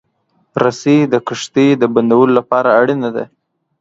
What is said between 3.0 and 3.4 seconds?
ده.